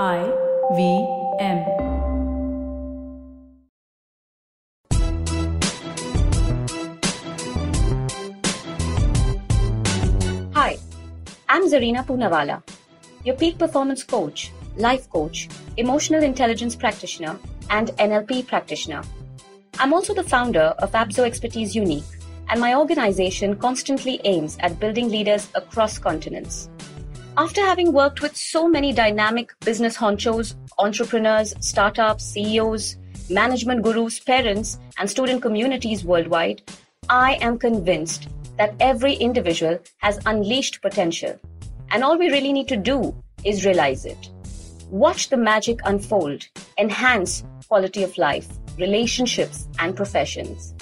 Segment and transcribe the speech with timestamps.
[0.00, 0.24] I
[0.74, 1.06] V
[1.38, 1.58] M.
[10.54, 10.78] Hi,
[11.50, 12.62] I'm Zarina Poonawalla,
[13.26, 17.38] your peak performance coach, life coach, emotional intelligence practitioner,
[17.68, 19.02] and NLP practitioner.
[19.78, 22.02] I'm also the founder of Abzo Expertise Unique,
[22.48, 26.70] and my organization constantly aims at building leaders across continents.
[27.38, 32.98] After having worked with so many dynamic business honchos, entrepreneurs, startups, CEOs,
[33.30, 36.60] management gurus, parents, and student communities worldwide,
[37.08, 41.40] I am convinced that every individual has unleashed potential.
[41.90, 44.28] And all we really need to do is realize it.
[44.90, 46.46] Watch the magic unfold,
[46.76, 50.74] enhance quality of life, relationships, and professions.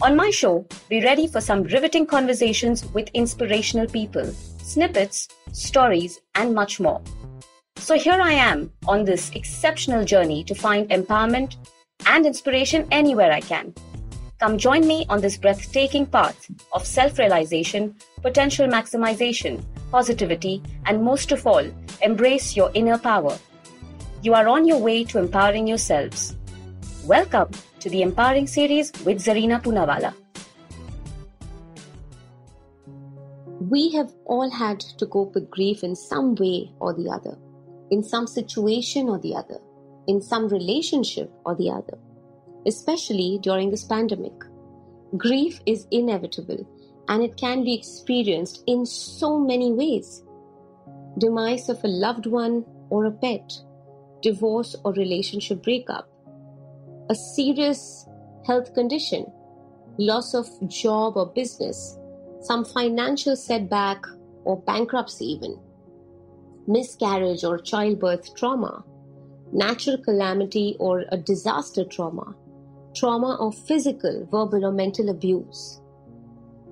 [0.00, 6.54] On my show, be ready for some riveting conversations with inspirational people, snippets, stories, and
[6.54, 7.02] much more.
[7.76, 11.56] So here I am on this exceptional journey to find empowerment
[12.06, 13.74] and inspiration anywhere I can.
[14.38, 21.32] Come join me on this breathtaking path of self realization, potential maximization, positivity, and most
[21.32, 21.64] of all,
[22.00, 23.38] embrace your inner power.
[24.22, 26.36] You are on your way to empowering yourselves.
[27.04, 30.14] Welcome to the Empowering Series with Zarina Poonawalla.
[33.60, 37.36] We have all had to cope with grief in some way or the other,
[37.90, 39.58] in some situation or the other,
[40.06, 41.98] in some relationship or the other,
[42.66, 44.34] especially during this pandemic.
[45.16, 46.66] Grief is inevitable
[47.08, 50.22] and it can be experienced in so many ways
[51.18, 53.52] demise of a loved one or a pet,
[54.22, 56.08] divorce or relationship breakup,
[57.10, 58.06] a serious
[58.46, 59.26] health condition,
[59.98, 61.98] loss of job or business,
[62.42, 64.04] some financial setback
[64.44, 65.58] or bankruptcy, even,
[66.66, 68.84] miscarriage or childbirth trauma,
[69.52, 72.34] natural calamity or a disaster trauma,
[72.94, 75.80] trauma of physical, verbal, or mental abuse,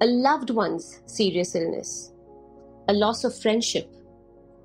[0.00, 2.12] a loved one's serious illness,
[2.88, 3.88] a loss of friendship,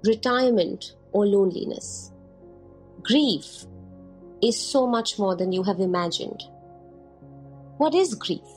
[0.03, 2.12] retirement, or loneliness.
[3.03, 3.66] Grief
[4.41, 6.44] is so much more than you have imagined.
[7.78, 8.56] What is grief?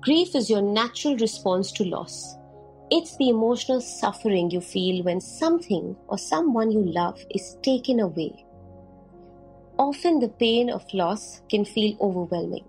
[0.00, 2.36] Grief is your natural response to loss.
[2.88, 8.46] It's the emotional suffering you feel when something or someone you love is taken away.
[9.76, 12.64] Often, the pain of loss can feel overwhelming.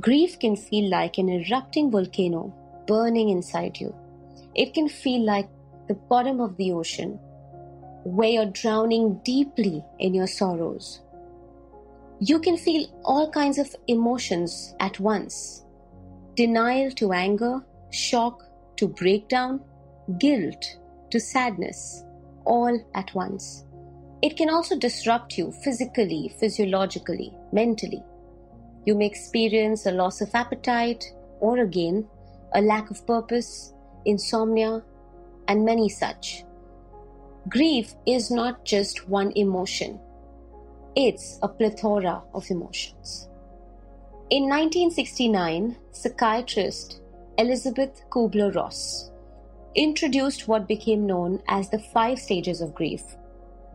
[0.00, 2.52] Grief can feel like an erupting volcano
[2.88, 3.94] burning inside you.
[4.56, 5.48] It can feel like
[5.86, 7.20] the bottom of the ocean,
[8.02, 11.02] where you're drowning deeply in your sorrows.
[12.18, 15.64] You can feel all kinds of emotions at once
[16.38, 17.60] denial to anger,
[17.90, 18.44] shock
[18.76, 19.60] to breakdown,
[20.20, 20.76] guilt
[21.10, 22.04] to sadness,
[22.44, 23.64] all at once.
[24.22, 28.04] It can also disrupt you physically, physiologically, mentally.
[28.86, 31.04] You may experience a loss of appetite,
[31.40, 32.06] or again,
[32.54, 33.74] a lack of purpose,
[34.04, 34.84] insomnia,
[35.48, 36.44] and many such.
[37.48, 39.98] Grief is not just one emotion,
[40.94, 43.28] it's a plethora of emotions.
[44.30, 47.00] In 1969, psychiatrist
[47.38, 49.10] Elisabeth Kübler-Ross
[49.74, 53.02] introduced what became known as the five stages of grief.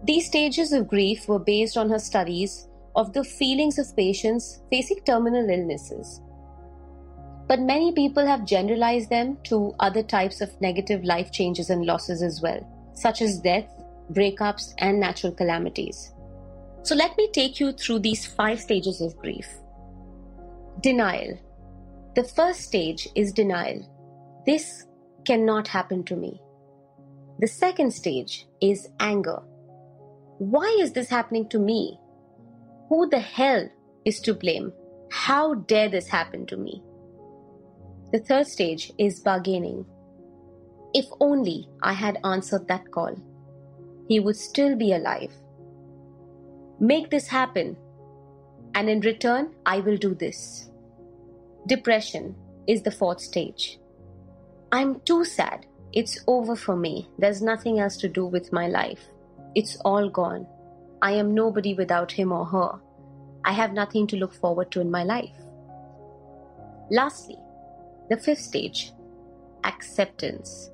[0.03, 5.00] These stages of grief were based on her studies of the feelings of patients facing
[5.08, 6.22] terminal illnesses.
[7.47, 12.22] But many people have generalized them to other types of negative life changes and losses
[12.22, 12.62] as well,
[12.94, 13.72] such as death,
[14.12, 16.13] breakups, and natural calamities.
[16.84, 19.47] So let me take you through these five stages of grief.
[20.84, 21.40] Denial.
[22.14, 23.90] The first stage is denial.
[24.46, 24.86] This
[25.26, 26.42] cannot happen to me.
[27.40, 29.40] The second stage is anger.
[30.40, 31.98] Why is this happening to me?
[32.90, 33.70] Who the hell
[34.04, 34.74] is to blame?
[35.10, 36.84] How dare this happen to me?
[38.12, 39.86] The third stage is bargaining.
[40.94, 43.16] If only I had answered that call,
[44.10, 45.32] he would still be alive.
[46.81, 47.78] Make this happen,
[48.75, 50.69] and in return, I will do this.
[51.65, 52.36] Depression
[52.68, 53.80] is the fourth stage.
[54.71, 55.65] I'm too sad.
[55.94, 57.10] It's over for me.
[57.18, 59.00] There's nothing else to do with my life.
[59.56, 60.45] It's all gone.
[61.01, 62.80] I am nobody without him or her.
[63.45, 65.36] I have nothing to look forward to in my life.
[66.89, 67.38] Lastly,
[68.09, 68.92] the fifth stage
[69.63, 70.69] acceptance.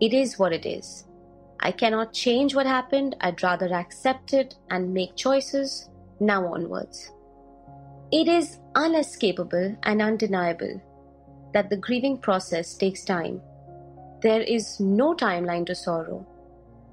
[0.00, 1.06] It is what it is.
[1.60, 3.16] I cannot change what happened.
[3.20, 5.88] I'd rather accept it and make choices
[6.20, 7.12] now onwards.
[8.10, 10.80] It is unescapable and undeniable
[11.52, 13.40] that the grieving process takes time.
[14.22, 16.26] There is no timeline to sorrow.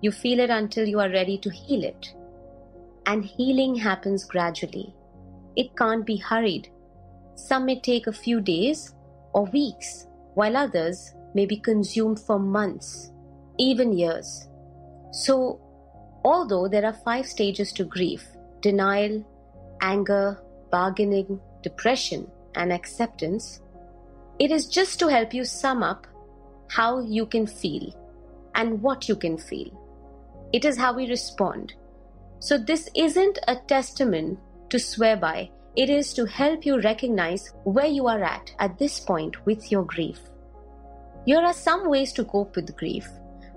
[0.01, 2.13] You feel it until you are ready to heal it.
[3.05, 4.93] And healing happens gradually.
[5.55, 6.69] It can't be hurried.
[7.35, 8.93] Some may take a few days
[9.33, 13.11] or weeks, while others may be consumed for months,
[13.57, 14.47] even years.
[15.11, 15.59] So,
[16.23, 18.25] although there are five stages to grief
[18.61, 19.25] denial,
[19.81, 23.61] anger, bargaining, depression, and acceptance
[24.39, 26.07] it is just to help you sum up
[26.69, 27.93] how you can feel
[28.55, 29.69] and what you can feel.
[30.53, 31.73] It is how we respond.
[32.39, 34.39] So, this isn't a testament
[34.69, 38.99] to swear by, it is to help you recognize where you are at at this
[38.99, 40.19] point with your grief.
[41.25, 43.07] Here are some ways to cope with grief.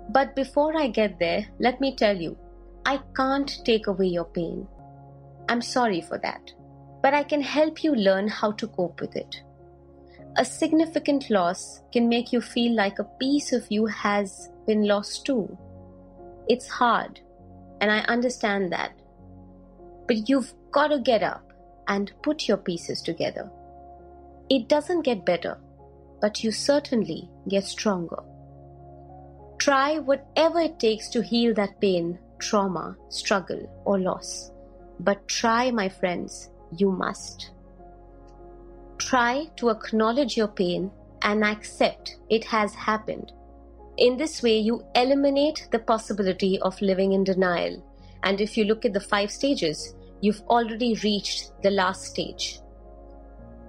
[0.09, 2.37] But before I get there, let me tell you
[2.85, 4.67] I can't take away your pain.
[5.47, 6.51] I'm sorry for that.
[7.03, 9.41] But I can help you learn how to cope with it.
[10.37, 15.25] A significant loss can make you feel like a piece of you has been lost
[15.25, 15.55] too.
[16.47, 17.19] It's hard,
[17.81, 18.93] and I understand that.
[20.07, 21.53] But you've got to get up
[21.87, 23.51] and put your pieces together.
[24.49, 25.57] It doesn't get better,
[26.21, 28.23] but you certainly get stronger.
[29.57, 34.51] Try whatever it takes to heal that pain, trauma, struggle, or loss.
[34.99, 37.51] But try, my friends, you must.
[38.97, 40.91] Try to acknowledge your pain
[41.21, 43.31] and accept it has happened.
[43.97, 47.83] In this way, you eliminate the possibility of living in denial.
[48.23, 52.59] And if you look at the five stages, you've already reached the last stage.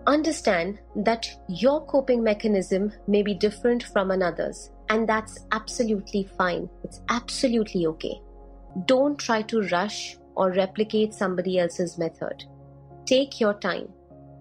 [0.07, 6.69] Understand that your coping mechanism may be different from another's, and that's absolutely fine.
[6.85, 8.21] It's absolutely okay.
[8.87, 12.45] Don't try to rush or replicate somebody else's method.
[13.06, 13.89] Take your time,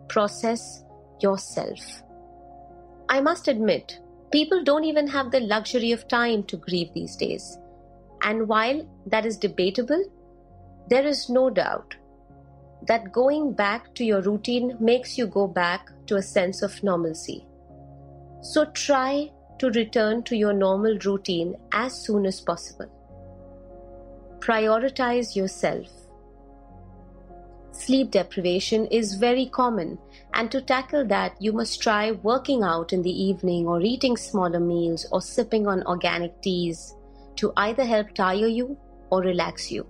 [0.08, 0.84] process
[1.20, 2.04] yourself.
[3.10, 4.00] I must admit,
[4.32, 7.58] people don't even have the luxury of time to grieve these days.
[8.22, 10.04] And while that is debatable,
[10.88, 11.96] there is no doubt
[12.88, 17.46] that going back to your routine makes you go back to a sense of normalcy.
[18.42, 22.90] So try to return to your normal routine as soon as possible.
[24.40, 25.88] Prioritize yourself.
[27.86, 29.98] Sleep deprivation is very common,
[30.34, 34.62] and to tackle that, you must try working out in the evening or eating smaller
[34.62, 36.96] meals or sipping on organic teas
[37.36, 38.78] to either help tire you
[39.10, 39.86] or relax you.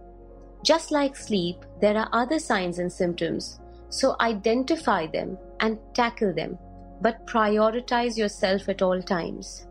[0.64, 3.60] Just like sleep, there are other signs and symptoms,
[3.90, 6.58] so identify them and tackle them,
[7.00, 9.68] but prioritize yourself at all times.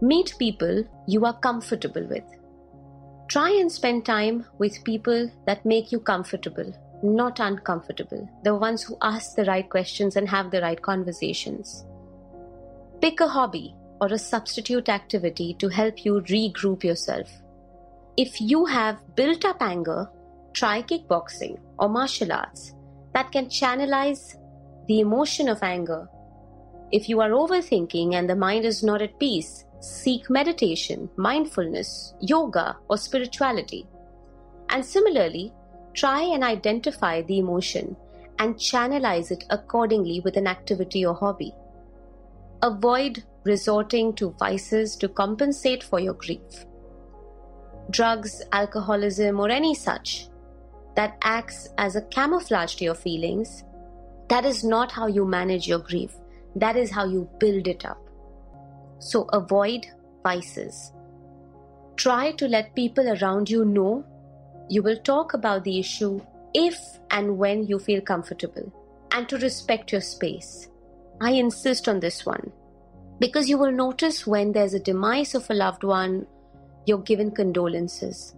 [0.00, 2.22] Meet people you are comfortable with.
[3.28, 8.96] Try and spend time with people that make you comfortable, not uncomfortable, the ones who
[9.02, 11.84] ask the right questions and have the right conversations.
[13.00, 17.28] Pick a hobby or a substitute activity to help you regroup yourself.
[18.16, 20.08] If you have built up anger,
[20.52, 22.74] try kickboxing or martial arts
[23.12, 24.36] that can channelize
[24.86, 26.08] the emotion of anger.
[26.92, 32.76] If you are overthinking and the mind is not at peace, seek meditation, mindfulness, yoga,
[32.88, 33.86] or spirituality.
[34.68, 35.52] And similarly,
[35.94, 37.96] try and identify the emotion
[38.38, 41.54] and channelize it accordingly with an activity or hobby.
[42.62, 46.66] Avoid resorting to vices to compensate for your grief.
[47.90, 50.28] Drugs, alcoholism, or any such
[50.96, 53.62] that acts as a camouflage to your feelings,
[54.28, 56.16] that is not how you manage your grief.
[56.56, 58.05] That is how you build it up.
[58.98, 59.86] So avoid
[60.22, 60.92] vices.
[61.96, 64.04] Try to let people around you know
[64.68, 66.20] you will talk about the issue
[66.52, 66.78] if
[67.10, 68.72] and when you feel comfortable
[69.12, 70.68] and to respect your space.
[71.20, 72.52] I insist on this one
[73.18, 76.26] because you will notice when there's a demise of a loved one,
[76.84, 78.34] you're given condolences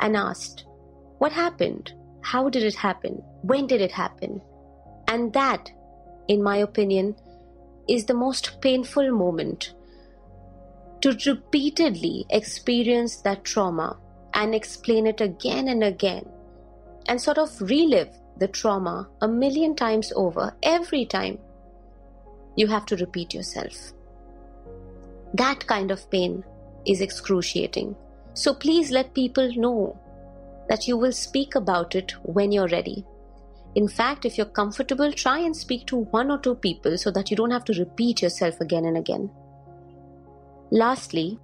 [0.00, 0.64] and asked,
[1.18, 1.92] What happened?
[2.22, 3.22] How did it happen?
[3.42, 4.40] When did it happen?
[5.06, 5.70] And that,
[6.28, 7.16] in my opinion,
[7.88, 9.72] is the most painful moment
[11.00, 13.96] to repeatedly experience that trauma
[14.34, 16.28] and explain it again and again
[17.06, 21.38] and sort of relive the trauma a million times over every time
[22.56, 23.92] you have to repeat yourself.
[25.34, 26.44] That kind of pain
[26.86, 27.96] is excruciating.
[28.34, 29.98] So please let people know
[30.68, 33.04] that you will speak about it when you're ready.
[33.74, 37.30] In fact, if you're comfortable, try and speak to one or two people so that
[37.30, 39.30] you don't have to repeat yourself again and again.
[40.70, 41.38] Lastly,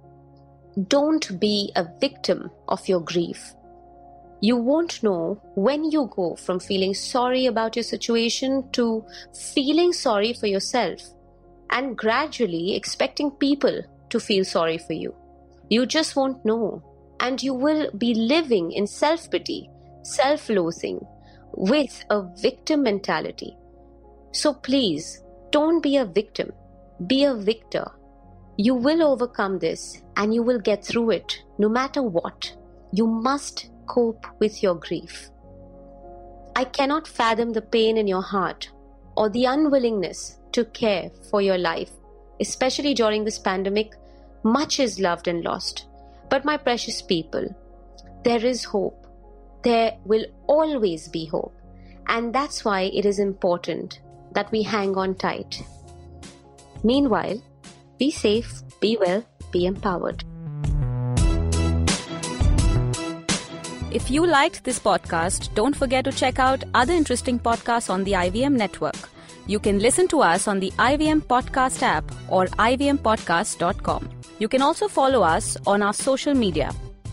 [0.87, 3.53] don't be a victim of your grief.
[4.41, 9.05] You won't know when you go from feeling sorry about your situation to
[9.53, 11.01] feeling sorry for yourself
[11.71, 15.15] and gradually expecting people to feel sorry for you.
[15.69, 16.83] You just won't know
[17.19, 19.69] and you will be living in self pity,
[20.03, 20.99] self loathing,
[21.53, 23.57] with a victim mentality.
[24.31, 26.51] So please don't be a victim,
[27.07, 27.85] be a victor.
[28.57, 32.55] You will overcome this and you will get through it no matter what.
[32.91, 35.29] You must cope with your grief.
[36.55, 38.71] I cannot fathom the pain in your heart
[39.17, 41.91] or the unwillingness to care for your life,
[42.39, 43.95] especially during this pandemic.
[44.43, 45.87] Much is loved and lost.
[46.29, 47.53] But, my precious people,
[48.23, 49.05] there is hope.
[49.63, 51.55] There will always be hope.
[52.07, 53.99] And that's why it is important
[54.31, 55.61] that we hang on tight.
[56.83, 57.41] Meanwhile,
[57.97, 60.23] be safe, be well, be empowered.
[63.91, 68.11] If you liked this podcast, don't forget to check out other interesting podcasts on the
[68.11, 68.97] IVM network.
[69.47, 74.09] You can listen to us on the IVM Podcast app or ivmpodcast.com.
[74.39, 76.71] You can also follow us on our social media.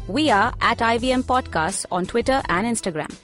[0.08, 3.14] We are at IVM Podcasts on Twitter and Instagram.